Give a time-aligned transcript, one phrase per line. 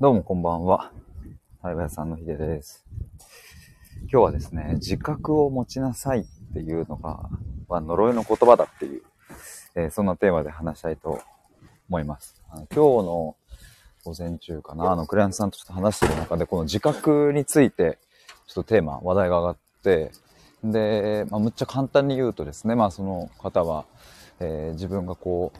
[0.00, 0.92] どうもこんばんは。
[1.60, 2.86] 対話屋さんのひでです。
[4.10, 7.28] 今日はですね、自覚を持ちなさいっていうのが、
[7.68, 9.02] まあ、呪いの言葉だっていう、
[9.74, 11.20] えーそんなテーマで話したいと
[11.90, 12.40] 思います。
[12.48, 13.36] あの今日の
[14.06, 17.98] 午前中かな、あの、クライアントさんとちょっと話してる中で、この自覚について、
[18.46, 20.12] ちょっとテーマ、話題が上がって、
[20.64, 23.84] で、まあ、むっちゃ簡単に言うとですね、まあ、その方は、
[24.38, 25.58] えー自分がこう、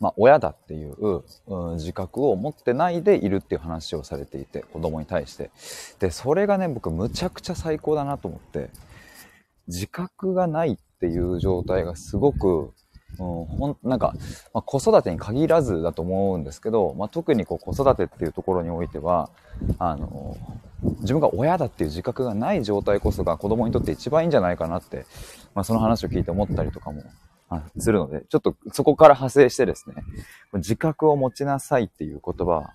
[0.00, 5.50] まあ、親だっていう、うん自覚を持ってないでいるっていう話をされていて、子供に対して。
[5.98, 8.70] で、それがね、僕、むちゃくちゃ最高だなと思って、
[9.68, 12.72] 自覚がないっていう状態がすごく、
[13.18, 14.14] うん、ほん、なんか、
[14.54, 19.30] まあ、子育てに限らずだと思うんですけど、まあ、特にこう子育てっていうところにおいては、
[19.78, 20.36] あの、
[21.00, 25.04] 自分が親だっていう自覚がない状態こそが子供にとって一番いいんじゃないかなって、
[25.54, 27.02] まあ、その話を聞いて思ったりとかも
[27.78, 29.96] するので、ちょっとそこから派生してですね、
[30.54, 32.70] 自覚を持ちなさいっていう言葉、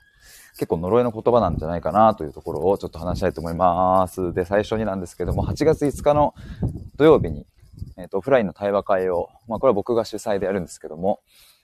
[0.58, 4.34] 結構呪いの言葉なんじゃないかなというところをちょっと話したいと思います。
[4.34, 6.34] で、最初になんですけども、8月5日の
[6.96, 7.46] 土曜日に、
[7.98, 11.20] えっ、と、オフラインの対話会を、まあ、これは僕が主催でやるんですけども、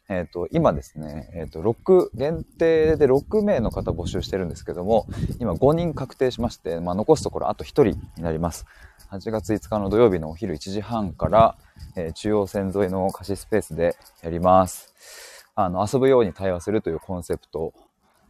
[0.09, 5.07] えっ、と、今ですね、えっ、と、6、限定で6名の方募集してるんですけども、
[5.39, 8.65] 今5人確定しまして、まあ、残すところあと1人になります。
[9.09, 11.57] 8月5日の土曜日のお昼1時半から、
[11.95, 15.45] え中央線沿いの貸しスペースでやります。
[15.55, 17.73] あの、遊ぶように対話するというコンセプト、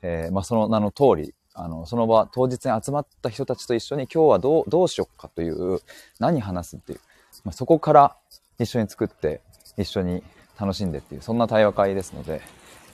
[0.01, 5.79] えーまあ、その名の通り、あの、その場、当日に集まった人たちと一緒に今日はどう、どうしよっかという、
[6.19, 6.99] 何話すっていう、
[7.43, 8.15] まあ、そこから
[8.57, 9.41] 一緒に作って、
[9.77, 10.23] 一緒に
[10.59, 12.41] 楽しんでっていう、そんな対話会ですので、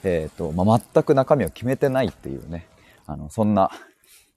[0.04, 2.66] えっ、と、まあ、全く中身を決めてないっていうね、
[3.06, 3.70] あの、そんな、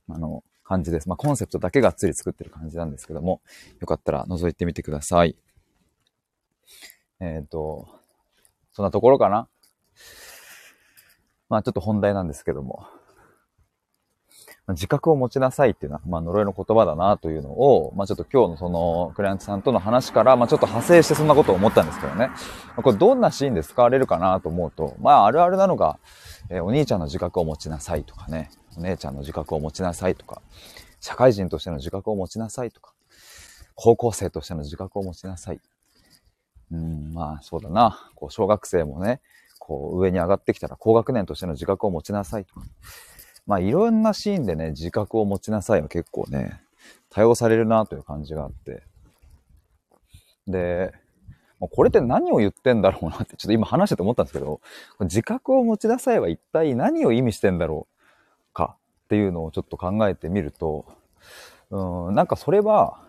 [0.09, 1.09] あの、感じです。
[1.09, 3.41] ま、コンセプトだけがっつり作ってる感じなんですけども、
[3.80, 5.35] よかったら覗いてみてください。
[7.22, 7.88] えっ、と、
[8.73, 9.47] そんなところかな。
[11.50, 12.88] まあちょっと本題なんですけども、
[14.69, 22.29] 自覚を持ちなさいっていうのは、まあ呪いの言葉だなというのを、まあちょっと今日のそのクライアントさんとの話から、まあちょっと派生してそんなことを思ったんですけどね。
[22.75, 26.00] これどんなシーンで使われるかなと思うと、まああるあるなのが、
[26.50, 30.41] えーお兄ちゃんの自覚を持ちなさいとかね、お姉ちゃんの自覚を持ちなさいとか、
[31.00, 32.94] 社会人としての自覚を持ちなさいとか、
[33.75, 35.59] 高校生としての自覚を持ちなさい。
[36.71, 38.11] うん、まあそうだな。
[38.15, 39.21] こう小学生もね、
[39.59, 42.61] こう上に上がってきたら高学年としての自覚を持ちなさいとか。
[43.45, 46.61] まあいろんなシーンでね、自覚を持ちなさいは結構ね、
[47.09, 48.83] 多用されるなという感じがあって。
[50.47, 50.93] で、
[51.59, 54.61] これって何を言ってんだろうなって、ちょっと今話してて思ったんですけど、
[55.01, 57.88] 自覚を持ちなさいは一体何を意味してんだろ
[58.51, 60.85] うかっていうのをちょっと考えてみると、
[61.69, 63.03] うん、なんかそれは、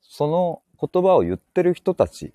[0.00, 2.34] その言葉を言ってる人たち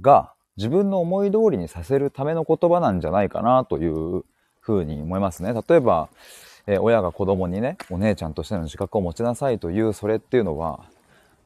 [0.00, 4.24] が自分の思い通りにさせるための言葉なんじゃないかなという
[4.60, 5.52] ふうに思いますね。
[5.68, 6.08] 例えば、
[6.66, 10.80] えー親が子供にね、お姉ちゃんとしての自覚を持ちなさいというそれっていうのは、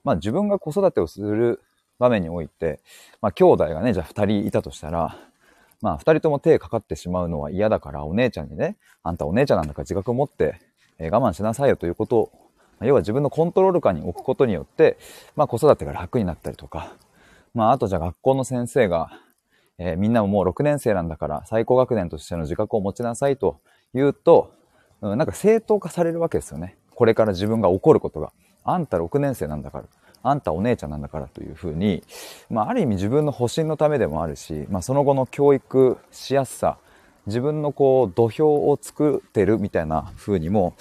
[0.03, 1.61] まあ自分が子育てをする
[1.99, 2.81] 場面において、
[3.21, 5.19] まあ兄弟がね、じゃあ二人いたとしたら、
[5.83, 10.59] まあ二人とも手かかってしまうのは嫌だからお姉ちゃんにね、あんたお姉ちゃんなんだから自覚を持って、
[10.99, 12.33] えー我慢しなさいよということを、
[12.81, 14.97] 要は自分のコントロール下に置くことによって、
[15.37, 16.95] まあ子育てが楽になったりとか、
[17.55, 19.11] まああとじゃあ学校の先生が、
[19.79, 23.61] えーみんなももう6年生なんだから最高学年としての自覚を持ちなさいと
[23.95, 24.53] 言うと、
[25.01, 26.77] うん、なんか正当化されるわけですよね。
[26.95, 28.33] これから自分が起こることが。
[28.63, 29.85] あんた6年生なんだから。
[30.23, 32.03] あんたお姉ちゃんなんだからというふうに、
[32.51, 36.77] まあある意味自分の保身のためでもあるし、まあその後の教育しやすさ、
[37.27, 40.75] 自分のこう土俵を作ってるみたいな風にも、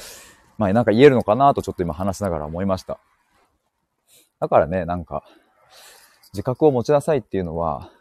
[0.58, 3.00] まあなんか言えるのかなとちょっと今話しながら思いました。
[4.42, 5.24] だからね、なんか、
[6.34, 7.92] 自覚を持ちなさいっていうのは、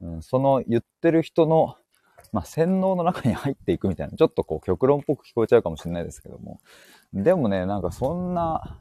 [0.00, 1.76] うん、その言ってる人の、
[2.32, 6.60] まあ、洗脳の中に入っていくみたいな、ちょっとこう極論っぽく聞こえちゃうかもしれないですけども。
[7.12, 8.80] でもね、なんかそんな、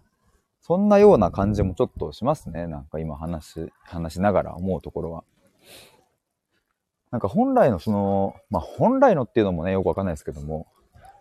[0.61, 2.67] そんなような感じもちょっとしますね。
[2.67, 5.23] なんか今話し、話しながら思うところは。
[7.09, 10.67] なんか本来のその、まあ本来のっていうのもね、よくわかんないですけども、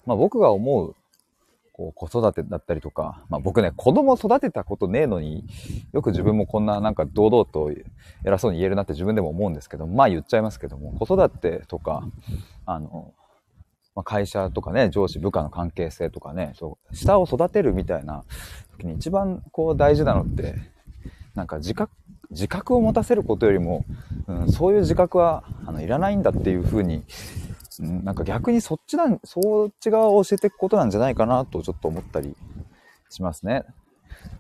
[0.05, 0.97] まあ僕が思う、
[1.77, 5.45] こう子育てだったりとか、まあ僕ね、子供育てたことねえのに、
[5.93, 7.71] よく自分もこんななんか堂々と
[8.25, 12.09] 偉そうに言えるなって自分でも思うんですけど、まあ言っちゃいますけども、子育てとか、
[12.65, 13.13] あの、
[13.95, 18.25] まあ、会社とかね、上司部下の関係性とかね、そう、下を育てるみたいな
[18.79, 20.55] 時に一番こう大事なのって、
[21.35, 21.93] なんか自覚、
[22.31, 23.85] 自覚を持たせることよりも、
[24.27, 27.05] うん、そういう自覚はあのいらないんだっていうふうに、
[27.85, 32.37] ん、なんか逆にそっちなん、そっち側を教えていくことなんじゃないかなとちょっと思ったり
[33.11, 33.65] しますね。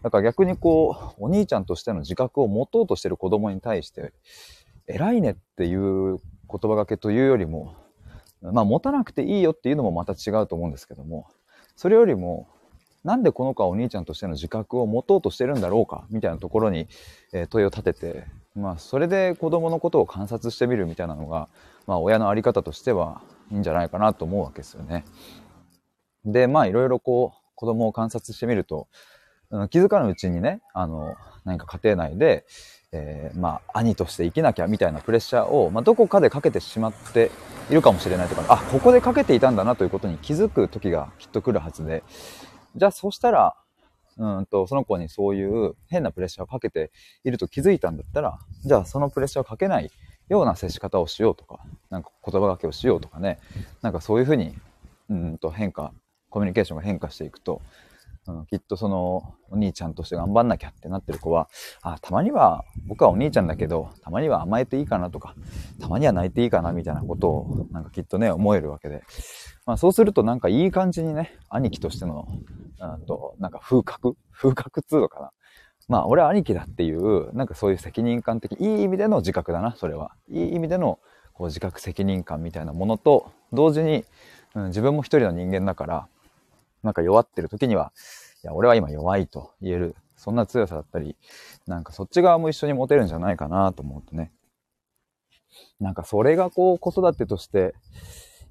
[0.02, 4.12] だから逆にこう、お兄ちゃんとしての自覚を持とうとしてる子供に対して、
[4.86, 7.74] 偉いねっていう言葉がけというよりも、
[8.42, 11.28] まあ持たなくていいよっていうのもまた違うと思うんですけども、
[11.74, 12.48] それよりも、
[13.04, 16.88] なんでこの子はお兄ちゃんとしての自覚を持とうとしてるんだろうかみたいなところに、
[17.32, 18.24] え、問いを立てて、
[18.56, 21.48] まあ、それで子供のことを観察してみるみたいなのが、
[21.86, 23.20] まあ、親のあり方としては
[23.52, 25.04] いいんじゃないかなと思うわけですよね。
[26.24, 28.88] で、まあ、いろいろこう、子供を観察してみると、
[29.50, 31.14] うん、気づかぬうちにね、あの、
[31.44, 32.46] 何か家庭内で、
[32.92, 37.30] えー、まあ、兄として生きなきゃみたいなプレッシャーを、まあ、どこかでかけてしまって
[37.70, 42.02] いるかもしれないとか、あ、ここでかけていたんだなということに気づく時がきっと来るはずで、
[42.74, 43.54] じゃあそうしたら、
[44.18, 46.90] うんと、その子にそういう変なプレッシャーをかけて
[47.24, 49.90] いると気づいたんだったら、じゃあそのプレッシャーをかけない
[50.28, 51.60] ような接し方をしようとか、
[51.90, 53.38] なんか言葉がけをしようとかね、
[53.82, 54.54] なんかそういうふうに、
[55.08, 55.92] うんと変化、
[56.30, 57.60] コミュニケーションが変化していくと、
[58.28, 61.48] うん、きっとそのお兄ちゃんとして頑張んなきゃってなってる子は、
[61.82, 65.34] あ、たまには僕はお兄ちゃんだけど、たまには甘えていいかなとか、
[65.80, 69.02] たまには泣いていいかなみたいなことをなんかきっとね、思えるわけで。
[69.64, 72.28] まあそうするとなんかいい感じにね、兄貴としての、
[72.80, 75.30] うんと、なんか風格風格通路かな。
[75.88, 80.12] まあ俺は兄貴だっていう、なんかそういう責任感的、いい意味での自覚だな、それは。
[80.28, 80.98] いい意味での
[81.32, 84.04] こう自覚責任感みたいなものと、同時に、
[84.54, 86.08] うん、自分も一人の人間だから、
[86.86, 87.92] なんか弱ってる時には、
[88.42, 91.16] いや、俺は今弱いと言える、そんな強さだったり、
[91.66, 94.32] なんかそっち側も一緒に持てるんじゃないかなと思うとね。
[95.80, 97.74] なんかそれがこう子育てとして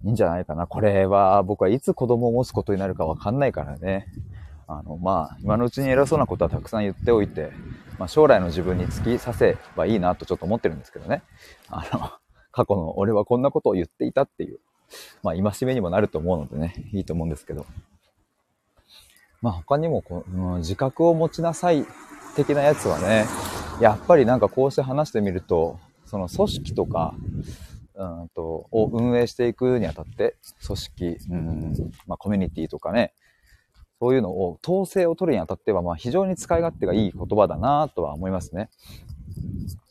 [0.03, 0.67] いいんじゃないかな。
[0.67, 4.07] これは僕はいつ子供を持つことになるかわかんないからね。
[4.67, 7.51] あの、まあ、今のうちに偉そうなことはたくさん言っておいて、
[7.99, 11.21] まあ、将来の自分に突きさせばいいなとちょっと思ってるんですけどね。
[11.69, 12.11] あの、
[12.51, 14.59] 過去の俺はこんなことを言っていたっていう、
[15.23, 17.65] まあ、戒めにもなると思うのでね、いいと思うんですけど。
[19.45, 21.85] まあ他にもこの、自覚を持ちなさい
[22.35, 23.27] 的なやつはね、
[23.79, 27.13] やっぱりなんかこうして話してみると、その組織とか、
[27.93, 31.73] うんと、を運営していくにあたって、組織、うん、
[32.07, 33.13] まあコミュニティとかね、
[33.99, 38.71] そういうのを、統制を取るにあたっては、まあ非常に使い勝手がいい言葉だなとは思いますね。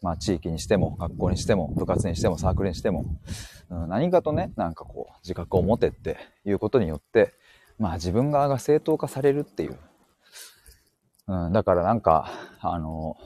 [0.02, 3.04] まあ地域にしても、学校にしても、部活にしても、サークルにしても、
[3.70, 7.32] うん、何かとね、なんかこう、自覚を持てっていうことによって、
[7.78, 9.78] まあ自分側が正当化されるっていう。
[11.26, 12.30] うん、だからなんか、
[12.60, 13.16] あの、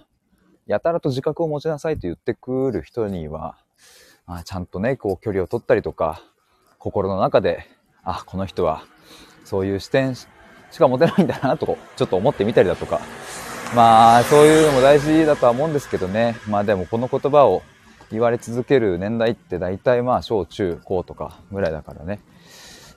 [0.66, 3.56] やたらと自覚を持ちなさいと言ってくる人には、
[4.26, 6.22] まあ、ちゃんとね、こう距離を取ったりとか、
[6.78, 7.66] 心の中で、
[8.04, 8.84] あ、この人は
[9.44, 10.26] そういう視点し
[10.78, 13.00] か持てないんだなと、ちょっと思ってみたりだとか、
[13.74, 16.36] まあそういうのも大事だとは思うんですけどね。
[16.46, 17.62] まあでもこの言葉を
[18.10, 22.20] 言われ続ける年代って大体まあ小中高とかぐらいだからね。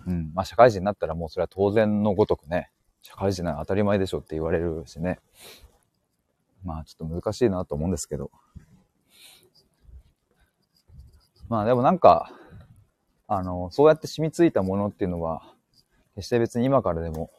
[0.07, 0.31] うん。
[0.33, 2.71] まあ、社会人になったらもうそれは当然のごとくね、
[3.01, 5.19] 社会人なら当たり前でしょって言われるしね。
[6.63, 8.31] まあ、ちょっと難しいなと思うんですけど。
[11.49, 12.31] まあ、でもなんか、
[13.27, 15.53] あの、そうやって染みついたものっていうのは、
[16.15, 17.31] 決して別に今からでも、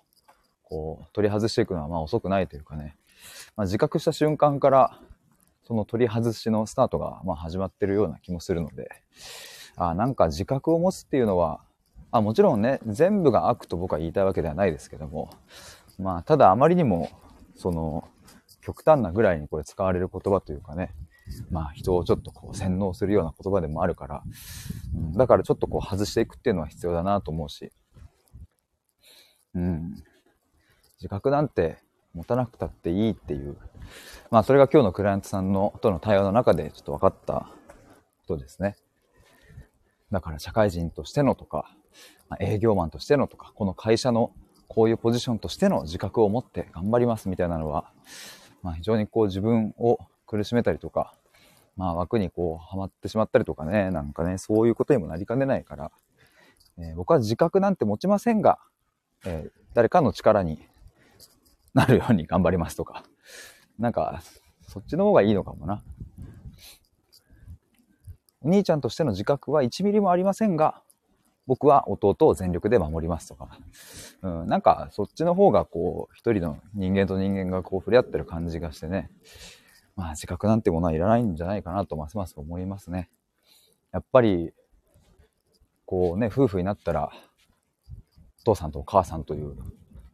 [0.64, 2.96] こう、取り外していくのはまあ遅くないというかね。
[3.56, 4.98] まあ、自覚した瞬間から、
[5.64, 8.90] その取り外しのスタートがまあ始まってるような気もするので、
[9.76, 11.60] あなんか自覚を持つっていうのは、
[12.12, 15.30] あもちろんね、全部が悪と僕は言いたいわけではないですけども、
[15.98, 17.10] まあ、ただあまりにも、
[17.56, 18.08] その、
[18.60, 20.94] 極端なぐらいにこれ使われる言葉というかね、
[21.50, 24.22] まあ人をちょっとこう洗脳するような言葉でもあるから、
[24.94, 27.72] うん、だからちょっとこう外していくっていうのは必要だなと思うし、
[29.54, 30.02] うん。
[30.98, 31.78] 自覚なんて
[32.14, 33.56] 持たなくたっていいっていう、
[34.30, 37.48] まあそれが今日のクライアントさんのとの対話の中でちょっと分かったこ
[38.28, 38.76] とですね。
[40.12, 41.74] だから社会人としてのとか、
[42.28, 44.32] ま営業マンとしてのとか、この会社の
[44.68, 47.90] こういうポジションとしての自覚を持って頑張りますみたいなのは、
[48.62, 51.14] まあ、非常にこう自分を苦しめたりとか、
[51.76, 55.90] まあ枠にこうはまってしまったりとかね、なんかね、そういうことにもなりかねないから、
[56.78, 58.58] えー、僕は自覚なんて持ちませんが、
[59.24, 60.66] えー、誰かの力に
[61.74, 63.04] なるように頑張りますとか、
[63.78, 64.22] なんか、
[64.68, 65.82] そっちの方がいいのかもな。
[68.42, 70.82] お兄ちゃんとしての自覚は1ミリもありませんが、
[71.46, 73.58] 僕は弟を全力で守りますとか、
[74.22, 79.10] うん、なんかそっちの方がこう、一人の人間と人間がこう触れ合ってる感じがしてね、
[79.96, 83.10] まあ自覚なんてものはいらないんじゃないかなとますます思いますね。
[83.92, 84.52] やっぱり、
[85.84, 87.10] こうね、夫婦になったら、
[88.40, 89.56] お父さんとお母さんという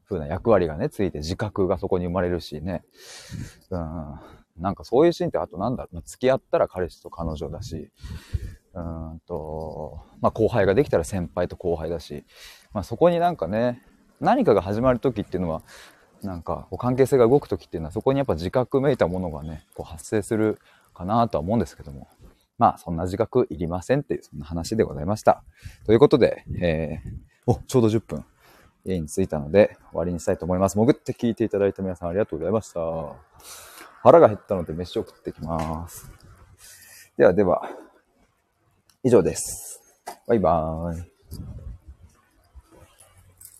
[0.08, 2.84] 風な役割がね、ついて自覚がそこに生まれるしね、
[3.70, 4.18] うん、
[4.58, 7.90] なんかそういうシーンってあとなんだろう、付き合ったら彼氏と彼女だし、
[8.78, 12.24] うんと、まあ、後輩ができたら先輩と後輩だし、
[12.72, 13.82] まあ、そこになんかね、
[14.20, 15.62] 何かが始まる時っていうのは、
[16.22, 20.58] なんかこう関係性が動く時っていうのはそこにやっぱ自覚めいたものがね、こう発生する
[20.94, 22.08] かなとは思うんですけども。
[22.58, 25.44] まあそんな自覚いりませんっていうそんな話でございました。
[25.86, 28.24] ということで、えー、お、ちょうど10分。
[28.84, 30.76] 家に着いたので終わりにしたいと思います。
[30.76, 32.80] 潜って聞いていただいた皆さんありがとうございました。
[34.02, 36.10] 腹が減ったので飯を食ってきます。
[37.16, 37.68] ではでは、
[39.04, 39.80] 以上です。
[40.26, 41.67] バイバーイ。